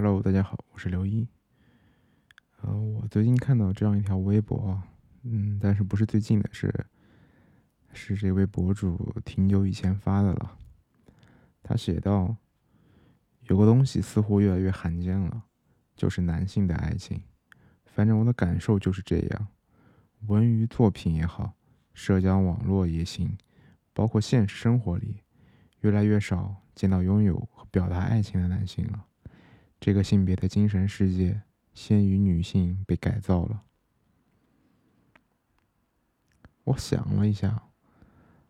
[0.00, 1.26] Hello，大家好，我是刘一。
[2.60, 4.80] 呃，我最近看到这样一条微博，
[5.24, 6.86] 嗯，但是不是最近的，是
[7.92, 10.56] 是这位博主挺久以前发的了。
[11.64, 12.36] 他写道
[13.50, 15.42] ：“有个东西似乎越来越罕见了，
[15.96, 17.20] 就是男性的爱情。
[17.84, 19.48] 反正我的感受就是这样。
[20.28, 21.54] 文娱作品也好，
[21.92, 23.36] 社交网络也行，
[23.92, 25.24] 包括现实生活里，
[25.80, 29.06] 越来越少见到拥有和表达爱情的男性了。
[29.80, 31.42] 这个性别的精神世界，
[31.72, 33.64] 先于女性被改造了。”
[36.64, 37.70] 我想了一下，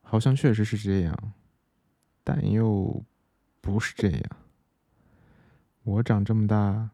[0.00, 1.34] 好像确实是这样，
[2.24, 3.04] 但又
[3.60, 4.22] 不是这样。
[5.82, 6.90] 我长这么大，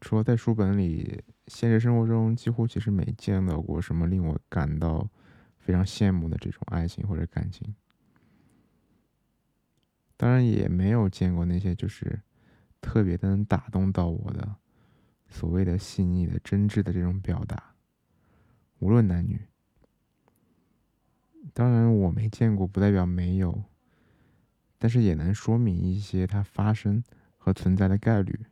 [0.00, 5.06] 除了在书本里，现实生活中几乎其实没见到过什么令我感到
[5.58, 7.74] 非常羡慕的这种爱情或者感情。
[10.16, 12.22] 当然，也没有见过那些就是
[12.84, 14.56] 特别的能打动到我的
[15.26, 17.74] 所谓的细腻的、真挚的这种表达，
[18.78, 19.40] 无论男女。
[21.54, 23.64] 当然，我没见过，不代表没有，
[24.78, 27.02] 但是也能说明一些它发生
[27.38, 28.44] 和存在的概率。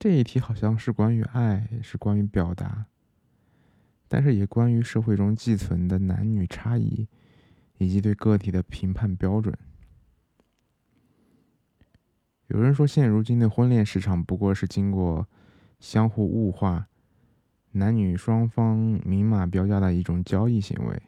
[0.00, 2.86] 这一题好像是关于爱，是关于表达，
[4.08, 7.06] 但是也关于社会中寄存的男女差异，
[7.78, 9.56] 以及对个体的评判标准。
[12.52, 15.28] 有人说，现如今的婚恋市场不过是经过
[15.78, 16.88] 相互物化。
[17.72, 21.00] 男女双方明码标价的一种交易行为，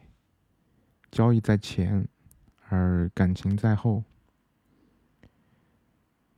[1.11, 2.07] 交易在前，
[2.69, 4.05] 而感情在后。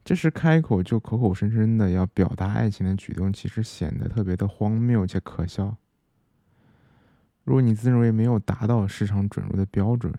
[0.04, 5.78] 这时开口就口口声声的要表达爱情的举动，其实显得特别的荒谬且可笑。
[7.44, 10.12] 如果你自认为没有达到市场准入的标准，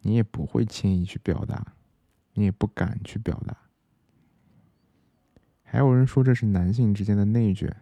[0.00, 1.74] 你也不会轻易去表达，
[2.34, 3.56] 你也不敢去表达。
[5.68, 7.76] 还有人说这是男性之间的内卷。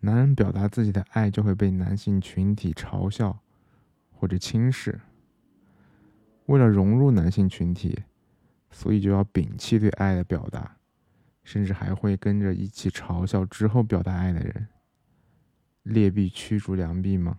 [0.00, 3.42] 男人表达自己的爱，就会被男性群体嘲笑
[4.12, 5.00] 或者轻视。
[6.46, 8.04] 为了融入男性群体，
[8.70, 10.76] 所以就要摒弃对爱的表达，
[11.42, 14.68] 甚至还会跟着一起嘲笑之后表达爱的人。
[15.82, 17.38] 劣币驱逐良币吗？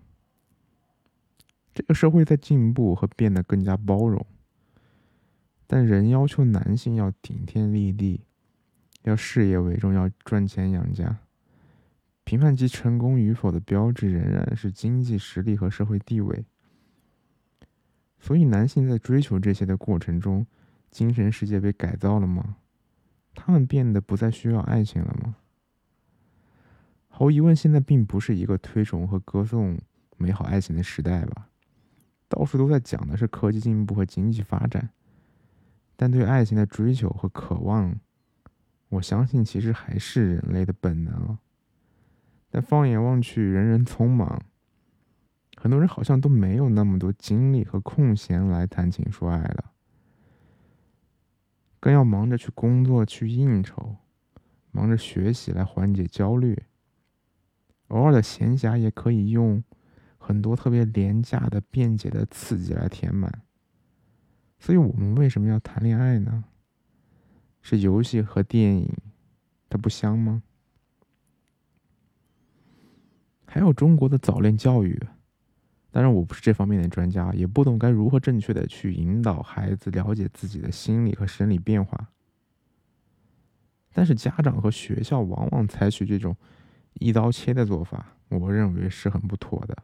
[1.73, 4.25] 这个社会在进步和变得更加包容，
[5.65, 8.25] 但仍要求男性要顶天立地，
[9.07, 11.17] 要事业为重，要赚钱养家。
[12.23, 16.45] 评判其成功与否的标志仍然是经济实力和社会地位，
[18.19, 20.45] 所以男性在追求这些的过程中，
[20.91, 22.57] 精神世界被改造了吗？
[23.33, 25.37] 他们变得不再需要爱情了吗？
[27.07, 29.79] 毫无疑问，现在并不是一个推崇和歌颂
[30.17, 31.47] 美好爱情的时代吧？
[32.27, 34.89] 到处都在讲的是科技进步和经济发展，
[35.95, 37.97] 但对爱情的追求和渴望，
[38.89, 41.37] 我相信其实还是人类的本能。
[42.49, 44.41] 但放眼望去，人人匆忙，
[45.57, 49.71] 很多人好像都没有那么多精力和空闲来谈情说爱了，
[51.79, 53.97] 更要忙着去工作、去应酬，
[54.71, 56.63] 忙着学习来缓解焦虑。
[57.89, 59.61] 偶尔的闲暇也可以用
[60.17, 63.41] 很多特别廉价的、便捷的刺激来填满。
[64.57, 66.45] 所以我们为什么要谈恋爱呢？
[67.69, 68.89] 是游戏和电影，
[69.67, 70.41] 它不香吗？
[73.45, 74.97] 还有中国的早恋教育，
[75.91, 82.07] 当然我不是这方面的专家，也不懂该如何正确的去引导孩子了解自己的心理和生理变化。
[83.91, 86.37] 但是家长和学校往往采取这种
[86.93, 89.75] 一刀切的做法，我认为是很不妥的。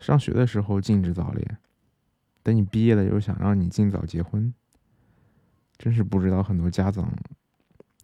[0.00, 1.58] 上学的时候禁止早恋，
[2.42, 4.52] 等你毕业了又想让你尽早结婚，
[5.78, 7.10] 真是不知道很多家长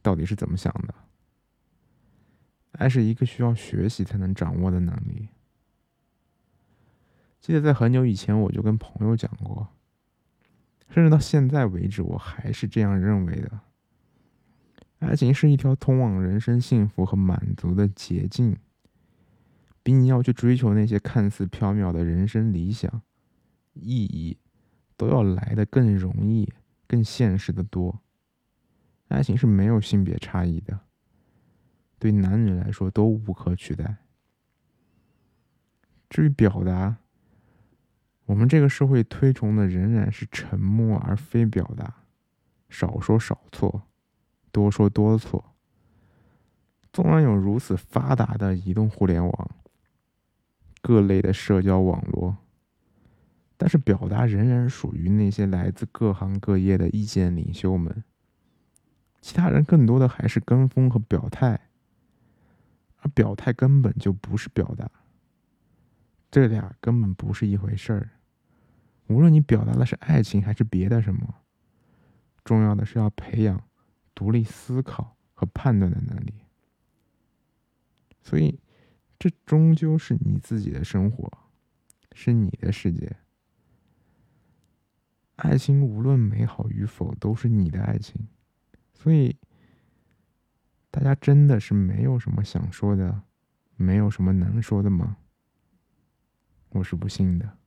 [0.01, 0.95] 到底是怎么想的。
[2.73, 5.29] 爱是一个需要学习才能掌握的能力。
[7.41, 9.69] 记得在很久以前，我就跟朋友讲过，
[10.89, 13.61] 甚至到现在为止，我还是这样认为的。
[15.01, 18.57] 爱情是一条通往人生幸福和满足的捷径，
[19.83, 23.03] 比你要去追求那些看似缥缈的人生理想、
[23.75, 24.39] 意义，
[24.97, 26.51] 都要来的更容易、
[26.87, 28.01] 更现实的多。
[29.09, 30.81] 爱情是没有性别差异的。
[31.99, 33.97] 对男女来说都无可取代。
[36.11, 36.97] 至于表达，
[38.27, 42.03] 我们这个社会推崇的仍然是沉默而非表达，
[42.69, 43.83] 少说少错，
[44.53, 45.55] 多说多错。
[46.93, 49.51] 纵然有如此发达的移动互联网、
[50.81, 52.37] 各类的社交网络，
[53.65, 58.05] 但是表达仍然属于那些来自各行各业的意见领袖们
[59.23, 61.59] 其他人更多的还是跟风和表态，
[62.99, 64.91] 而表态根本就不是表达，
[66.31, 68.11] 这俩根本不是一回事儿。
[69.07, 71.37] 无论你表达的是爱情还是别的什么，
[72.45, 73.65] 重要的是要培养
[74.15, 76.35] 独立思考和判断的能力。
[78.21, 78.61] 所以，
[79.19, 81.33] 这终究是你自己的生活，
[82.13, 83.17] 是你的世界。
[85.37, 88.29] 爱情无论美好与否，都是你的爱情。
[88.93, 89.37] 所以，
[90.91, 93.23] 大家真的是没有什么想说的，
[93.77, 95.17] 没有什么能说的吗？
[96.71, 97.59] 我是不信的。